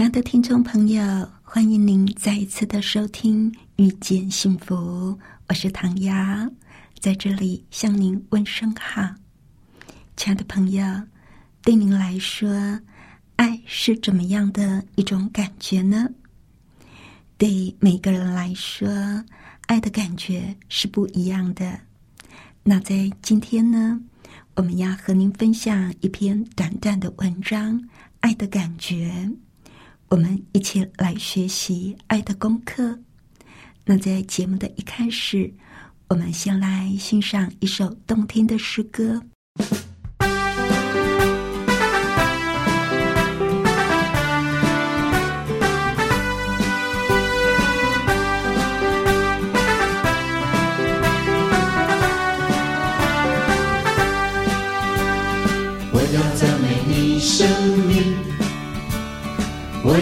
[0.00, 4.74] 亲爱的听众朋友，欢迎您再一次的收听《遇见幸福》，
[5.46, 6.14] 我是唐瑶，
[6.98, 9.06] 在这里向您问声好。
[10.16, 10.82] 亲爱的朋友，
[11.60, 12.48] 对您来说，
[13.36, 16.08] 爱是怎么样的一种感觉呢？
[17.36, 18.88] 对每个人来说，
[19.66, 21.78] 爱的感觉是不一样的。
[22.62, 24.00] 那在今天呢，
[24.54, 27.78] 我们要和您分享一篇短短的文章
[28.20, 29.12] 《爱的感觉》。
[30.10, 32.98] 我们一起来学习爱的功课。
[33.84, 35.54] 那在节目的一开始，
[36.08, 39.22] 我们先来欣赏一首动听的诗歌。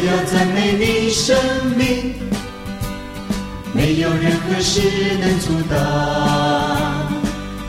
[0.09, 1.37] 要赞美你生
[1.77, 2.15] 命，
[3.75, 4.81] 没有任何事
[5.21, 5.79] 能阻挡。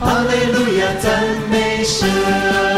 [0.00, 2.69] 哈利路亚，赞美神。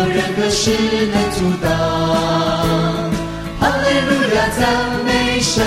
[0.00, 0.70] 有任何事
[1.12, 1.68] 能阻挡。
[3.60, 4.58] 哈利路亚，赞
[5.04, 5.62] 美神。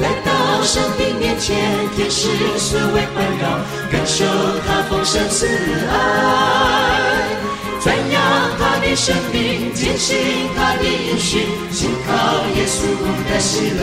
[0.00, 0.30] 来到
[0.62, 1.56] 上帝面前，
[1.96, 3.44] 天使视为环绕，
[3.90, 4.24] 感受
[4.66, 5.46] 他丰盛慈
[5.88, 5.92] 爱，
[7.80, 8.20] 赞扬
[8.58, 10.14] 他的生命，坚信
[10.54, 12.12] 他的应许，信靠
[12.54, 12.84] 耶稣
[13.30, 13.80] 的喜乐，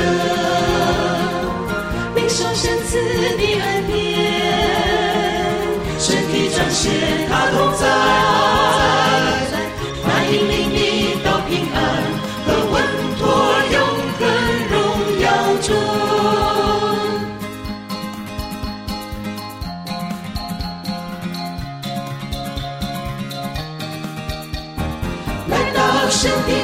[2.16, 3.94] 领受神赐的恩典，
[6.00, 6.92] 身体彰显
[7.30, 7.86] 他同在，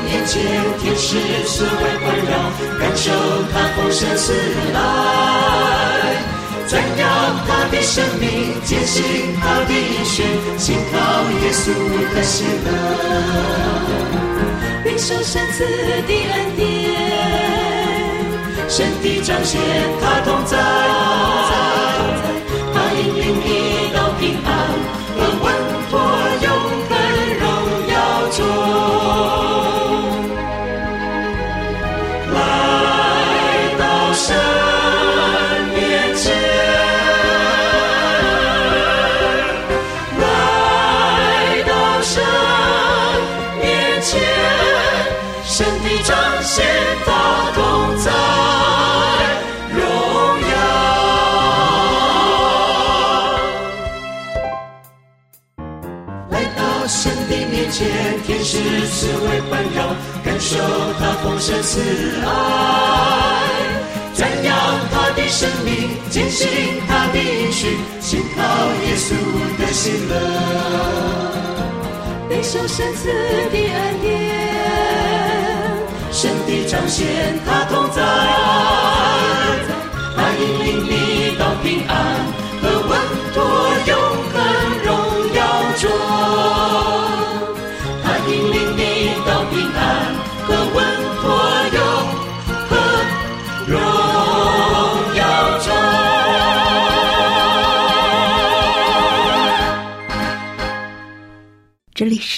[0.05, 0.41] 面前，
[0.79, 1.17] 天使
[1.47, 1.69] 视为
[2.01, 2.31] 环绕，
[2.79, 3.11] 感受
[3.51, 4.33] 他丰盛慈
[4.73, 4.77] 爱，
[6.67, 7.03] 赞扬
[7.47, 9.01] 他的生命，坚信
[9.41, 10.23] 他的应许，
[10.57, 10.95] 信靠
[11.41, 11.63] 耶稣
[12.13, 12.67] 的喜乐，
[14.85, 15.65] 领受神赐
[16.07, 16.65] 的恩典，
[18.69, 19.59] 神的彰显
[20.01, 20.55] 他同在，
[56.87, 57.87] 神的面前，
[58.25, 59.87] 天使慈为环绕，
[60.23, 60.55] 感受
[60.99, 61.81] 他丰盛慈
[62.23, 62.27] 爱，
[64.13, 64.55] 赞扬
[64.91, 66.47] 他的生命，坚信
[66.87, 68.41] 他的应许，信靠
[68.85, 69.15] 耶稣
[69.59, 70.13] 的喜乐。
[72.29, 73.07] 领受神赐
[73.51, 74.07] 的恩典，
[76.11, 78.01] 神的彰显他同在，
[80.15, 82.14] 他引领你到平安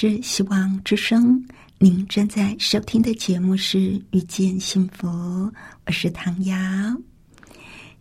[0.00, 1.44] 是希望之声，
[1.78, 3.78] 您正在收听的节目是
[4.12, 5.08] 《遇见幸福》，
[5.86, 6.56] 我是唐瑶。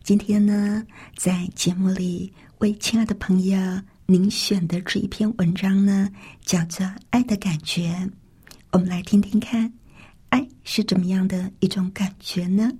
[0.03, 0.85] 今天呢，
[1.15, 3.59] 在节目里为亲爱的朋友
[4.05, 6.07] 您选的这一篇文章呢，
[6.45, 7.89] 叫做《爱的感觉》。
[8.69, 9.73] 我们来听听看，
[10.29, 12.71] 爱是怎么样的一种感觉呢？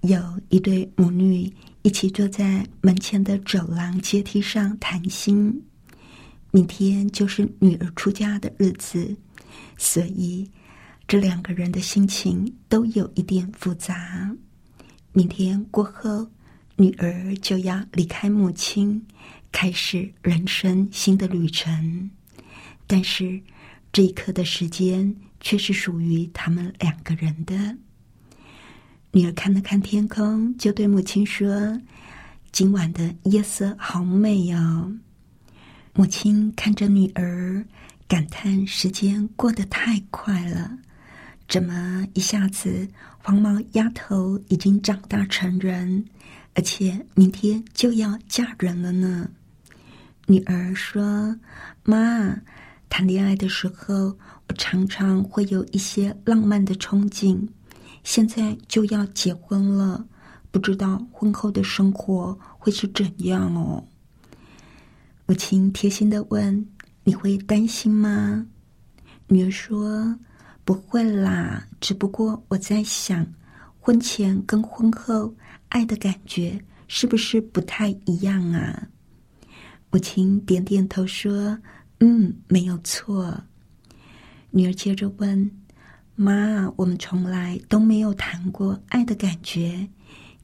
[0.00, 1.48] 有一对母女
[1.82, 5.62] 一起坐在门前的走廊阶梯上谈心。
[6.52, 9.16] 明天就是女儿出嫁的日子，
[9.78, 10.48] 所以
[11.08, 14.30] 这两个人的心情都有一点复杂。
[15.12, 16.30] 明天过后，
[16.76, 19.02] 女儿就要离开母亲，
[19.50, 22.10] 开始人生新的旅程。
[22.86, 23.40] 但是
[23.90, 27.54] 这一刻的时间却是属于他们两个人的。
[29.10, 31.80] 女儿看了看天空，就对母亲说
[32.52, 34.92] ：“今晚的夜色好美哦。”
[35.94, 37.62] 母亲看着女儿，
[38.08, 40.78] 感叹时间过得太快了。
[41.46, 46.02] 怎么一下子黄毛丫头已经长大成人，
[46.54, 49.28] 而且明天就要嫁人了呢？
[50.26, 51.36] 女儿说
[51.84, 52.40] ：“妈，
[52.88, 54.16] 谈恋爱的时候，
[54.48, 57.46] 我常常会有一些浪漫的憧憬，
[58.02, 60.06] 现在就要结婚了，
[60.50, 63.84] 不知道婚后的生活会是怎样哦。”
[65.32, 66.68] 母亲贴心的问
[67.04, 68.46] ：“你会担心吗？”
[69.28, 70.14] 女儿说
[70.62, 73.26] ：“不会啦，只不过我在想，
[73.80, 75.34] 婚前跟婚后
[75.70, 78.86] 爱的感觉是不是不太一样啊？”
[79.90, 81.58] 母亲点点头说
[82.00, 83.42] ：“嗯，没有错。”
[84.52, 85.50] 女儿接着问
[86.14, 89.88] ：“妈，我们从来都没有谈过爱的感觉，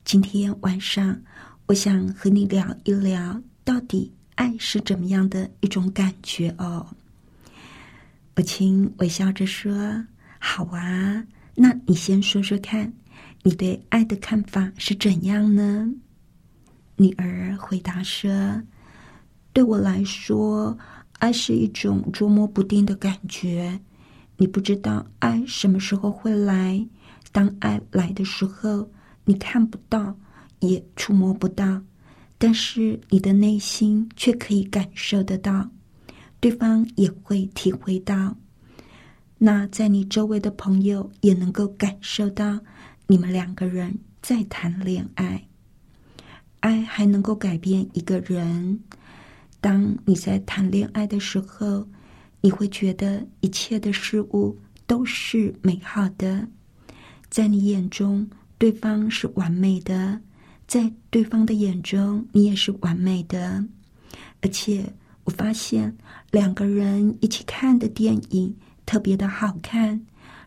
[0.02, 1.20] 今天晚上
[1.66, 6.86] 我想和你聊一聊，到底。”爱是怎么样的一种感觉哦？
[8.36, 9.72] 母亲微笑着说
[10.38, 11.26] ：“好啊，
[11.56, 12.92] 那你先说说看，
[13.42, 15.92] 你对爱的看法是怎样呢？”
[16.94, 18.30] 女儿回答说
[19.52, 20.78] ：“对我来说，
[21.18, 23.80] 爱是一种捉摸不定的感觉。
[24.36, 26.86] 你不知道爱什么时候会来。
[27.32, 28.88] 当爱来的时候，
[29.24, 30.16] 你看不到，
[30.60, 31.82] 也触摸不到。”
[32.38, 35.68] 但是你的内心却可以感受得到，
[36.38, 38.36] 对方也会体会到。
[39.38, 42.60] 那在你周围的朋友也能够感受到，
[43.08, 45.44] 你们两个人在谈恋爱。
[46.60, 48.80] 爱还能够改变一个人。
[49.60, 51.88] 当你在谈恋爱的时候，
[52.40, 56.48] 你会觉得一切的事物都是美好的，
[57.30, 58.28] 在你眼中，
[58.58, 60.20] 对方是完美的。
[60.68, 63.64] 在对方的眼中，你也是完美的。
[64.42, 64.84] 而且，
[65.24, 65.96] 我发现
[66.30, 70.04] 两个人一起看的电影特别的好看，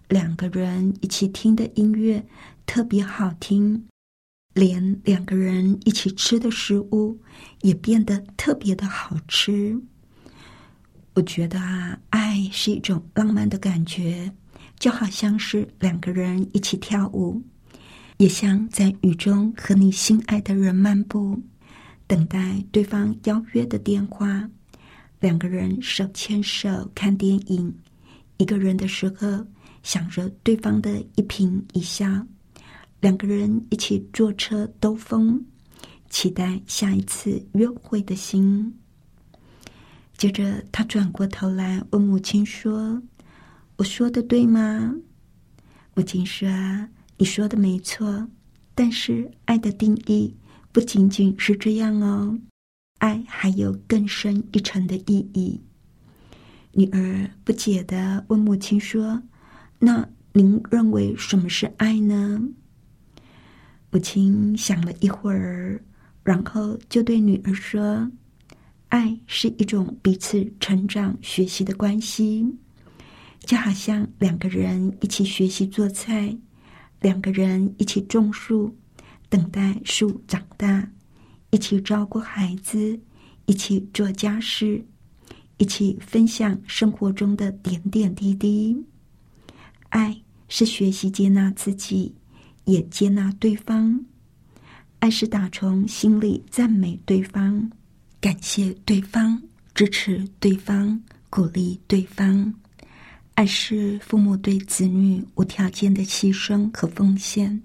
[0.07, 2.23] 两个人一起听的音乐
[2.67, 3.87] 特别好听，
[4.53, 7.19] 连两个人一起吃的食物
[7.61, 9.81] 也变得特别的好吃。
[11.15, 14.31] 我觉得啊，爱是一种浪漫的感觉，
[14.77, 17.41] 就好像是两个人一起跳舞。
[18.21, 21.41] 也像在雨中和你心爱的人漫步，
[22.05, 24.47] 等待对方邀约的电话。
[25.19, 27.73] 两个人手牵手看电影，
[28.37, 29.43] 一个人的时候
[29.81, 32.05] 想着对方的一颦一笑。
[32.99, 35.43] 两个人一起坐车兜风，
[36.11, 38.71] 期待下一次约会的心。
[40.15, 43.01] 接着，他转过头来问母亲说
[43.77, 44.93] ：“我说的对吗？”
[45.95, 46.47] 母亲说。
[47.21, 48.27] 你说的没错，
[48.73, 50.35] 但是爱的定义
[50.71, 52.39] 不仅仅是这样哦，
[52.97, 55.61] 爱还有更深一层的意义。
[56.71, 59.21] 女儿不解的问母亲说
[59.77, 62.41] ：“那您认为什么是爱呢？
[63.91, 65.79] 母亲想了一会儿，
[66.23, 68.09] 然后就对女儿说
[68.89, 72.51] ：“爱是一种彼此成长、学习的关系，
[73.41, 76.35] 就好像两个人一起学习做菜，
[77.01, 78.74] 两个人一起种树，
[79.27, 80.89] 等待树长大，
[81.50, 82.98] 一起照顾孩子，
[83.48, 84.81] 一起做家事，
[85.58, 88.81] 一起分享生活中的点点滴滴。
[89.89, 90.15] 爱
[90.48, 92.15] 是学习接纳自己。”
[92.65, 94.00] 也接纳对方，
[95.00, 97.70] 爱是打从心里赞美对方，
[98.22, 99.41] 感谢对方，
[99.74, 102.53] 支持对方，鼓励对方。
[103.41, 107.60] 爱是父母对子女无条件的牺牲和奉献，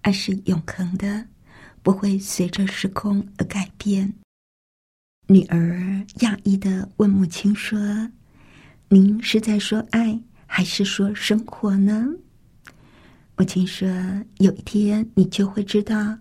[0.00, 1.22] 爱是永恒的，
[1.82, 4.10] 不会随着时空而改变。
[5.26, 7.78] 女儿讶异的问母亲说
[8.88, 12.08] ：“您是在说爱，还是说生活呢？”
[13.36, 13.86] 母亲说
[14.40, 16.18] ：“有一天，你就会知道，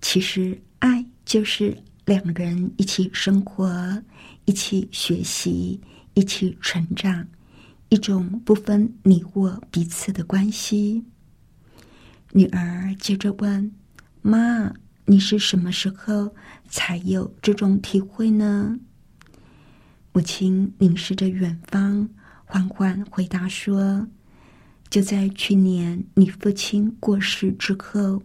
[0.00, 4.02] 其实爱就是两人一起生活、
[4.46, 5.80] 一起学习、
[6.14, 7.24] 一起成长，
[7.92, 11.04] 一种不分你我彼此的关系。”
[12.32, 13.70] 女儿接着问
[14.22, 14.72] ：“妈，
[15.04, 16.34] 你是什么时候
[16.70, 18.78] 才有这种体会呢？”
[20.14, 22.08] 母亲凝视着远方，
[22.46, 24.08] 缓缓回答说。
[24.88, 28.22] 就在去年，你父亲过世之后，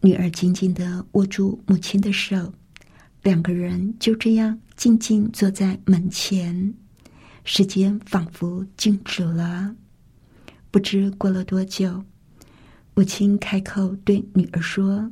[0.00, 2.52] 女儿紧紧的握住母亲的手，
[3.22, 6.74] 两个人就这样静静坐在门前，
[7.48, 9.72] 时间仿佛静止了。
[10.72, 12.04] 不知过了多久，
[12.92, 15.08] 母亲开口对女儿说：“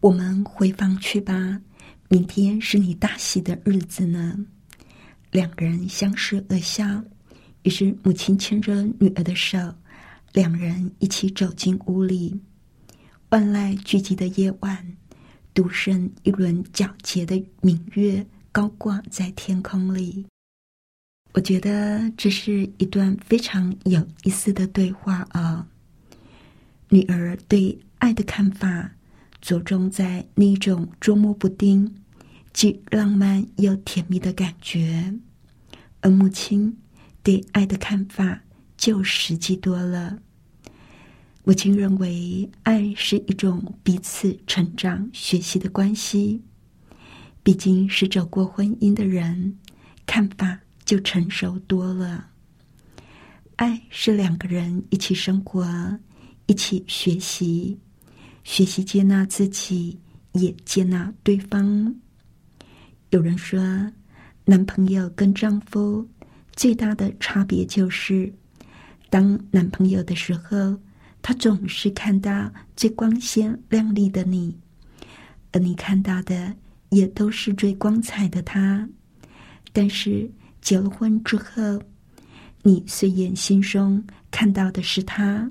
[0.00, 1.60] 我们回房去吧，
[2.08, 4.46] 明天是你大喜的日子呢。”
[5.32, 7.02] 两个人相视而笑。
[7.64, 9.58] 于是，母亲牵着女儿的手，
[10.32, 12.40] 两人一起走进屋里。
[13.30, 14.96] 万籁俱寂的夜晚，
[15.52, 20.24] 独剩一轮皎洁的明月高挂在天空里。
[21.32, 25.66] 我觉得这是一段非常有意思的对话啊！
[26.88, 28.92] 女儿对爱的看法，
[29.40, 31.94] 着重在那种捉摸不定、
[32.52, 35.14] 既浪漫又甜蜜的感觉，
[36.00, 36.76] 而母亲。
[37.20, 38.40] 对爱的看法
[38.78, 40.18] 就实际多了。
[41.44, 46.40] 母亲认为，爱是一种彼此成长、学习的关系。
[47.42, 49.58] 毕竟是走过婚姻的人，
[50.06, 50.58] 看法
[50.88, 52.26] 就成熟多了。
[53.56, 55.68] 爱是两个人一起生活，
[56.46, 57.78] 一起学习，
[58.42, 59.98] 学习接纳自己，
[60.32, 61.94] 也接纳对方。
[63.10, 63.60] 有人说，
[64.46, 66.08] 男朋友跟丈夫。
[66.56, 68.32] 最大的差别就是，
[69.10, 70.74] 当男朋友的时候，
[71.20, 74.56] 他总是看到最光鲜亮丽的你，
[75.52, 76.56] 而你看到的
[76.88, 78.88] 也都是最光彩的他。
[79.70, 80.28] 但是
[80.60, 81.82] 结了婚之后，
[82.62, 85.50] 你虽然心中看到的是他，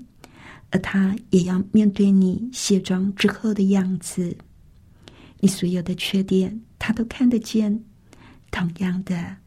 [0.71, 4.35] 而他也要面对你卸妆之后的样子。
[5.39, 7.83] 你所有的缺点，他都看得见。
[8.51, 9.37] 同样的。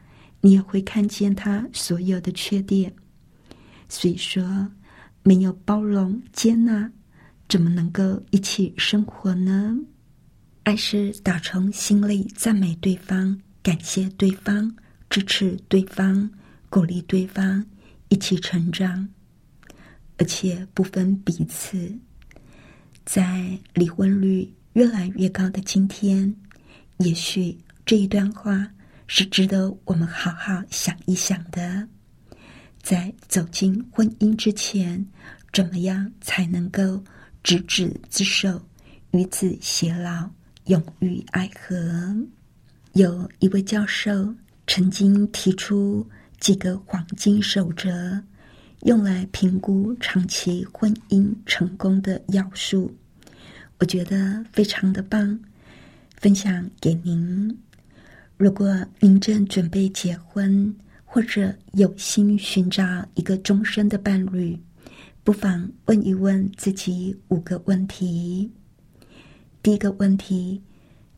[0.43, 2.91] 你也会看见他所有的缺点，
[3.91, 4.67] 所以说
[5.23, 6.91] 没有包容接纳，
[7.47, 9.77] 怎么能够一起生活呢？
[10.63, 14.75] 爱是打从心里赞美对方，感谢对方，
[15.11, 16.31] 支持对方，
[16.71, 17.67] 鼓励对方，
[18.09, 19.07] 一起成长，
[20.17, 21.95] 而且不分彼此。
[23.05, 26.35] 在离婚率越来越高的今天，
[26.99, 28.67] 也许这一段话。
[29.13, 31.85] 是值得我们好好想一想的。
[32.81, 35.05] 在走进婚姻之前，
[35.53, 37.03] 怎么样才能够
[37.43, 38.65] 执子之手，
[39.11, 40.31] 与子偕老，
[40.67, 42.17] 永浴爱河？
[42.93, 44.33] 有一位教授
[44.73, 46.07] 曾经提出
[46.39, 48.23] 几个黄金守则，
[48.83, 52.89] 用来评估长期婚姻成功的要素。
[53.81, 55.37] 我觉得非常的棒，
[56.19, 57.59] 分享给您。
[58.37, 60.73] 如果您正准备结婚，
[61.05, 64.57] 或者有心寻找一个终身的伴侣，
[65.25, 68.49] 不妨问一问自己五个问题。
[69.65, 70.63] 第一个问题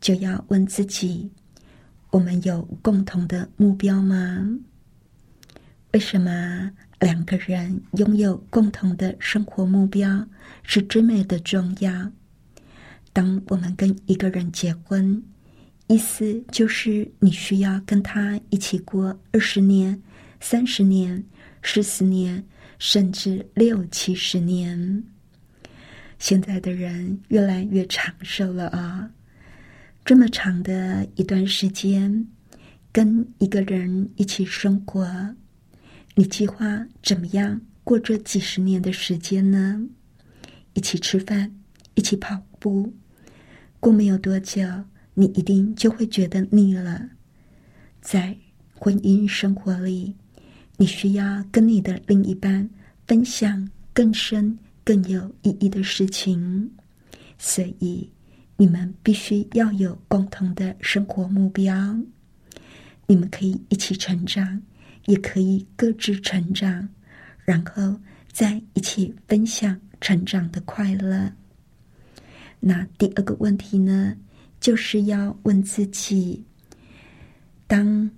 [0.01, 1.29] 就要问自己：
[2.13, 4.47] 我们有共同的目标吗？
[5.93, 10.23] 为什么两个人拥有共同的生活目标
[10.61, 12.11] 是这么的重要？
[13.11, 15.23] 当我们跟一个人结婚。
[15.87, 19.99] 意思就是，你需要跟他一起过二十年、
[20.39, 21.23] 三十年、
[21.63, 22.43] 四十年，
[22.77, 25.03] 甚至六七十年。
[26.19, 29.09] 现在的人越来越长寿了啊！
[30.05, 32.27] 这么长的一段时间，
[32.91, 35.33] 跟一个人一起生活，
[36.13, 39.81] 你计划怎么样过这几十年的时间呢？
[40.73, 41.49] 一起吃饭，
[41.95, 42.93] 一起跑步，
[43.79, 44.67] 过没有多久，
[45.13, 47.09] 你一定就会觉得腻了。
[48.01, 48.35] 在
[48.73, 50.13] 婚姻生活里，
[50.75, 52.69] 你需要跟你的另一半
[53.07, 56.69] 分享更深、更有意义的事情，
[57.37, 58.09] 所以
[58.57, 61.97] 你们必须要有共同的生活目标。
[63.07, 64.61] 你们可以一起成长，
[65.05, 66.87] 也可以各自成长，
[67.43, 67.99] 然后
[68.31, 71.31] 再一起分享成长的快乐。
[72.59, 74.15] 那第二个问题呢，
[74.59, 76.43] 就是要问自己：
[77.67, 78.09] 当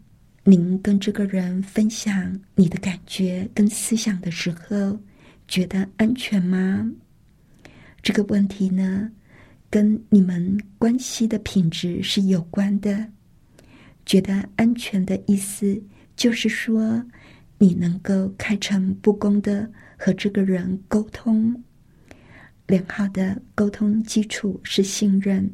[0.43, 4.99] 您跟这个人分享你的感觉跟思想的时候，
[5.47, 6.91] 觉得安全吗？
[8.03, 9.11] 这个问题呢，
[9.69, 13.07] 跟你们关系的品质是有关的。
[14.05, 15.81] 觉得安全的意思，
[16.15, 17.03] 就是说
[17.57, 21.63] 你能够开诚布公的和这个人沟通。
[22.67, 25.50] 良好的沟通基础是信任，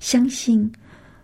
[0.00, 0.70] 相信。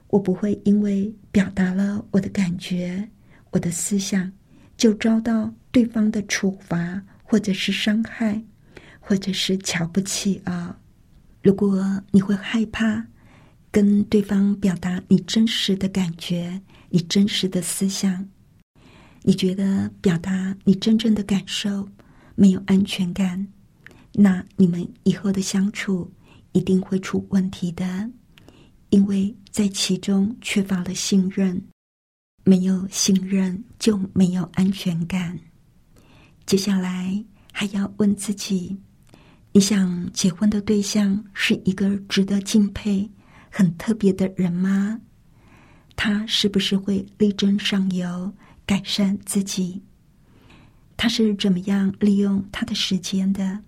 [0.09, 3.09] 我不会因为表达了我的感觉、
[3.51, 4.29] 我的思想，
[4.77, 8.43] 就遭到对方的处罚，或者是伤害，
[8.99, 10.77] 或者是瞧不起啊！
[11.43, 13.05] 如果你会害怕
[13.71, 18.29] 跟对方表达你真实的感觉、你真实的思想，
[19.23, 21.89] 你觉得表达你真正的感受
[22.35, 23.47] 没有安全感，
[24.13, 26.11] 那你们以后的相处
[26.53, 28.11] 一定会出问题的。
[28.91, 31.63] 因为在其中缺乏了信任，
[32.45, 35.39] 没有信任就没有安全感。
[36.45, 38.77] 接下来还要问自己：
[39.53, 43.11] 你想结婚的对象是一个值得敬佩、
[43.51, 45.01] 很特别的人吗？
[45.97, 48.33] 他是不是会力争上游、
[48.65, 49.83] 改善自己？
[50.97, 53.59] 他是怎么样利用他的时间的？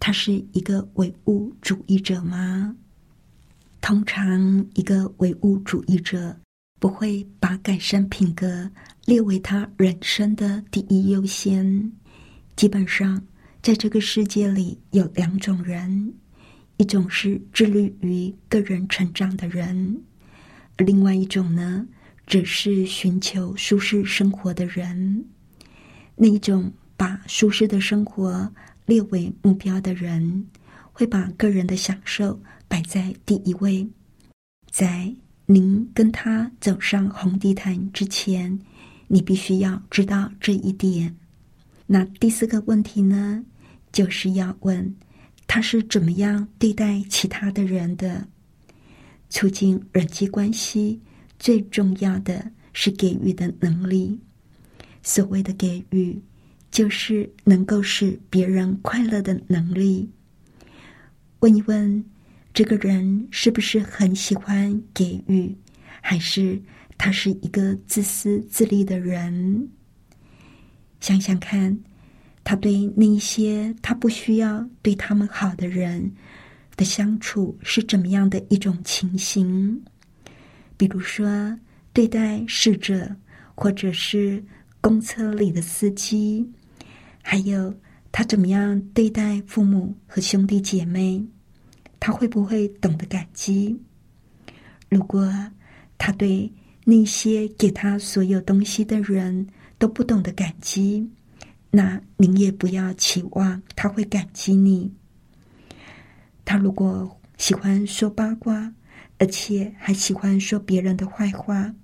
[0.00, 2.74] 他是一个唯物主义者吗？
[3.80, 6.36] 通常，一个唯物主义者
[6.80, 8.68] 不会把改善品格
[9.04, 11.92] 列为他人生的第一优先。
[12.56, 13.22] 基本上，
[13.62, 16.12] 在这个世界里有两种人：
[16.78, 20.02] 一种是致力于个人成长的人，
[20.78, 21.86] 另外一种呢，
[22.26, 25.24] 只是寻求舒适生活的人。
[26.16, 28.52] 那一种把舒适的生活
[28.84, 30.44] 列为目标的人，
[30.92, 32.40] 会把个人的享受。
[32.66, 33.86] 摆在第一位，
[34.70, 35.14] 在
[35.46, 38.58] 您跟他走上红地毯之前，
[39.06, 41.14] 你必须要知道这一点。
[41.86, 43.44] 那第四个问题呢，
[43.92, 44.96] 就是要问
[45.46, 48.26] 他是怎么样对待其他的人的。
[49.28, 51.00] 促进人际关系
[51.38, 54.18] 最重要的是给予的能力。
[55.02, 56.20] 所谓的给予，
[56.70, 60.10] 就是能够使别人快乐的能力。
[61.40, 62.04] 问一问。
[62.54, 65.56] 这个人是不是很喜欢给予，
[66.02, 66.60] 还是
[66.98, 69.70] 他是一个自私自利的人？
[71.00, 71.74] 想想看，
[72.44, 76.12] 他对那些他不需要对他们好的人
[76.76, 79.80] 的相处是怎么样的一种情形？
[80.76, 81.56] 比如说，
[81.92, 83.14] 对待逝者，
[83.54, 84.42] 或者是
[84.80, 86.44] 公车里的司机，
[87.22, 87.72] 还有
[88.10, 91.24] 他怎么样对待父母和兄弟姐妹？
[92.00, 93.78] 他会不会懂得感激？
[94.88, 95.32] 如果
[95.96, 96.52] 他对
[96.84, 99.46] 那些给他所有东西的人
[99.78, 101.08] 都不懂得感激，
[101.74, 104.92] 那您也不要期望他会感激你。
[106.44, 108.74] 他如果喜欢说八卦，
[109.18, 111.74] 而且还喜欢说别人的坏话，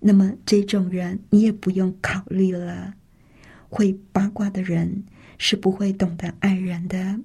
[0.00, 2.94] 那么这种人你也不用考虑了。
[3.68, 5.04] 会八卦的人
[5.36, 7.20] 是不会懂得爱人的。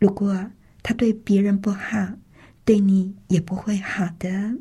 [0.00, 0.50] 如果
[0.82, 2.08] 他对别人不好，
[2.64, 4.58] 对你也不会好的。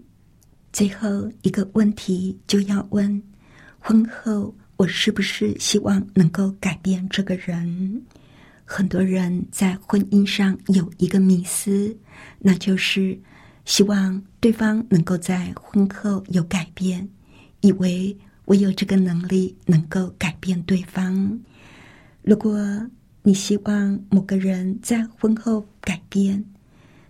[0.71, 3.23] 最后一个问题就要问：
[3.79, 8.01] 婚后我是不是希望能够改变这个人？
[8.63, 11.93] 很多人在婚姻上有一个迷思，
[12.39, 13.19] 那就是
[13.65, 17.05] 希望对方能够在婚后有改变，
[17.59, 21.37] 以为我有这个能力能够改变对方。
[22.21, 22.89] 如果
[23.23, 26.41] 你希望某个人在婚后改变，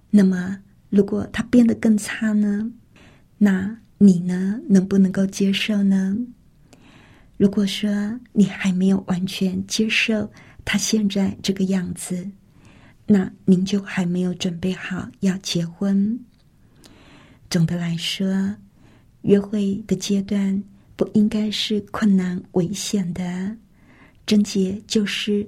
[0.09, 0.57] 那么
[0.89, 2.71] 如果他变得更差呢？
[3.37, 4.59] 那你呢？
[4.67, 6.17] 能不能够接受呢？
[7.39, 10.29] 如果说你还没有完全接受
[10.65, 12.29] 他现在这个样子，
[13.05, 16.19] 那您就还没有准备好要结婚。
[17.49, 18.53] 总的来说，
[19.21, 20.61] 约会的阶段
[20.97, 23.55] 不应该是困难危险的。
[24.25, 25.47] 症结就是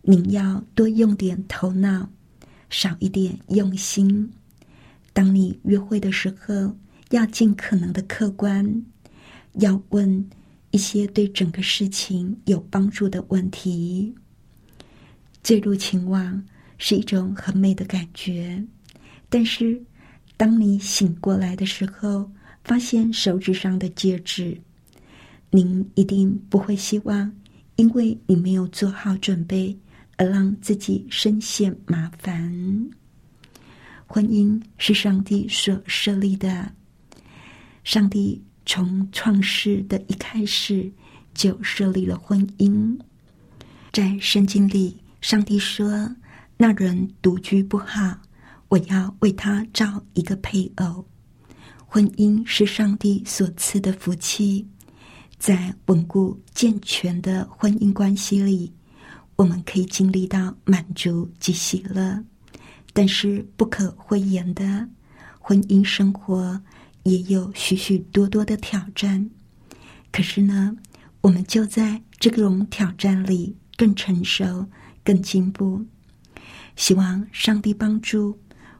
[0.00, 2.08] 您要多用点头脑，
[2.70, 4.32] 少一点用心。
[5.12, 6.74] 当你约会的时候，
[7.10, 8.86] 要尽可能的客观，
[9.60, 10.30] 要问
[10.76, 14.14] 一些对整个事情有帮助的问题。
[15.42, 16.44] 坠入情网
[16.76, 18.62] 是一种很美的感觉，
[19.30, 19.82] 但是
[20.36, 22.30] 当你醒过来的时候，
[22.62, 24.60] 发现手指上的戒指，
[25.48, 27.34] 您一定不会希望，
[27.76, 29.74] 因为你没有做好准备
[30.18, 32.90] 而让自己深陷麻烦。
[34.06, 36.70] 婚姻是上帝所设立的。
[37.82, 40.92] 上帝从创世的一开始
[41.32, 42.98] 就设立了婚姻。
[43.92, 46.14] 在圣经里，上帝说
[46.58, 48.18] ：“那人独居不好，
[48.68, 51.06] 我要为他找一个配偶。”
[51.86, 54.66] 婚姻是上帝所赐的福气。
[55.38, 58.72] 在稳固健全的婚姻关系里，
[59.36, 62.24] 我们可以经历到满足及喜乐。
[62.92, 64.88] 但是不可讳言的，
[65.38, 66.60] 婚姻生活
[67.06, 69.30] 也有许许多多的挑战。
[70.10, 70.76] 可是呢，
[71.20, 74.66] 我们就在这种挑战里更成熟、
[75.04, 75.86] 更进步。
[76.74, 78.36] 希望上帝帮助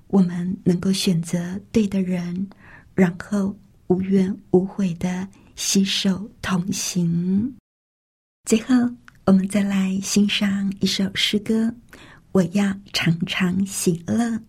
[0.08, 2.48] 我们能够选择对的人，
[2.96, 7.54] 然后无怨无悔的携手同行。
[8.44, 8.74] 最后，
[9.24, 11.72] 我们再来欣赏一首诗歌。
[12.32, 14.40] 我要常常喜乐。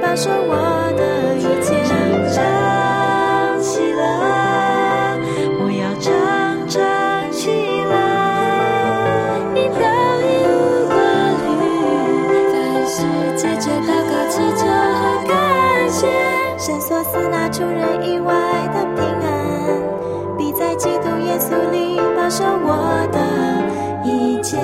[0.00, 0.54] 你手我
[0.96, 1.74] 的一切
[2.32, 5.18] 唱起来。
[5.60, 6.10] 我要唱
[6.68, 6.82] 唱
[7.32, 7.50] 起
[7.90, 7.92] 来。
[9.54, 9.80] 你早
[10.20, 10.92] 已无凡
[12.86, 12.96] 事
[13.36, 13.66] 借着
[15.26, 16.06] 感谢
[17.30, 18.32] 那人外
[18.74, 19.26] 的平安
[20.36, 20.74] 必在
[21.20, 23.18] 耶稣里保守我的
[24.04, 24.58] 一切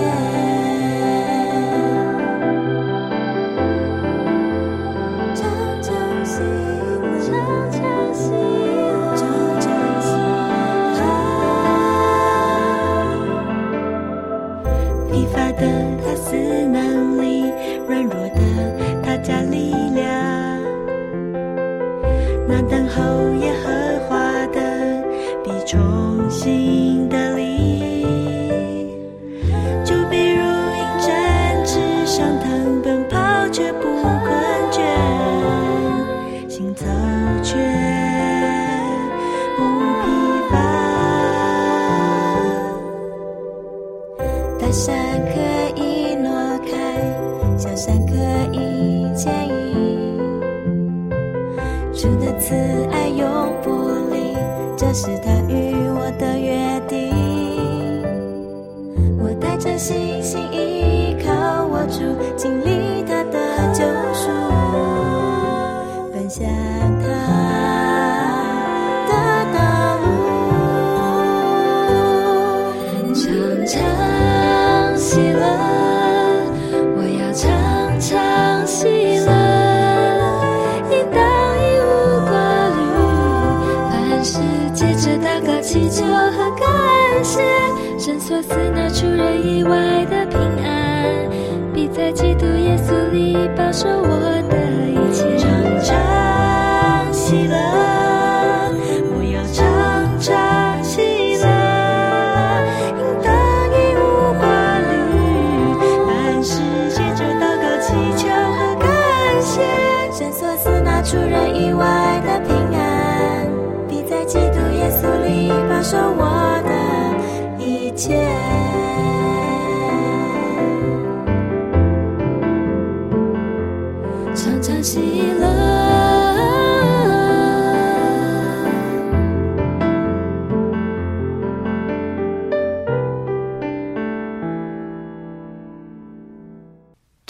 [124.91, 124.97] 这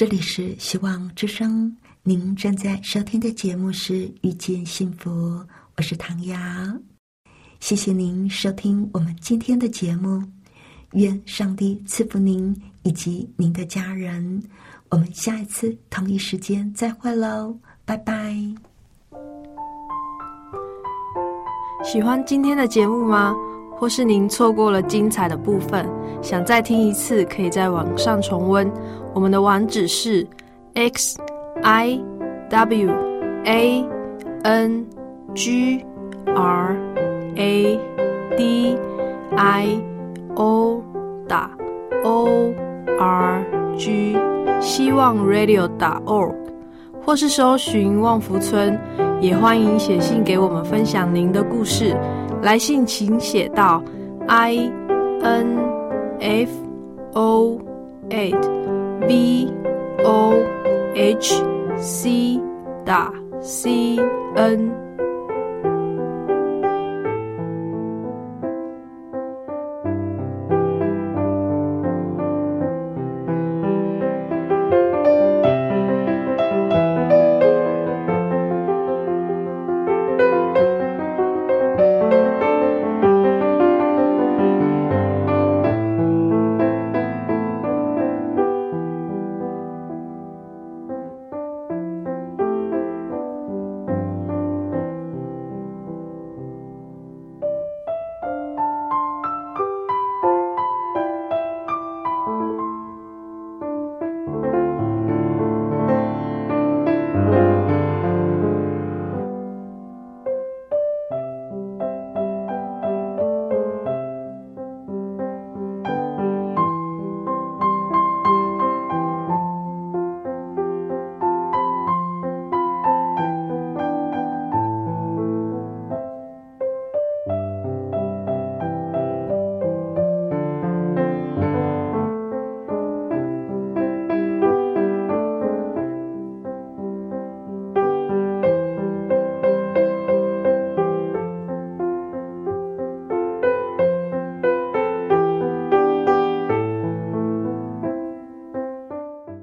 [0.07, 5.11] 里是希望之声，您正在收听的节目是《遇见幸福》，
[5.77, 6.39] 我是唐瑶。
[7.59, 10.23] 谢谢您收听我们今天的节目，
[10.93, 14.43] 愿上帝赐福您以及您的家人。
[14.91, 18.35] 我们下一次同一时间再会喽，拜拜。
[21.85, 23.35] 喜欢今天的节目吗？
[23.77, 25.89] 或是您错过了精彩的部分，
[26.21, 28.71] 想再听一次，可以在网上重温。
[29.15, 30.27] 我们的网址是
[30.75, 31.19] x
[31.63, 31.99] i
[32.51, 32.91] w
[33.45, 33.89] a
[34.43, 34.87] n
[35.35, 35.85] g
[36.27, 36.77] r
[37.37, 37.81] a
[38.37, 38.77] d
[39.37, 39.83] i
[40.35, 40.83] o
[41.29, 41.51] 打
[42.05, 42.53] o
[42.99, 44.17] r g
[44.61, 46.35] 希望 radio 打 org，
[47.05, 48.79] 或是搜寻旺福村，
[49.21, 51.97] 也欢迎写信给我们分享您的故事。
[52.43, 53.83] 来信请写到
[54.29, 54.71] i
[55.23, 55.59] n
[56.21, 56.51] f
[57.15, 57.59] o
[58.09, 58.35] at
[59.09, 59.49] v
[60.05, 60.35] o
[60.95, 61.43] h
[61.77, 62.41] c
[62.85, 63.99] 打 c
[64.35, 64.90] n。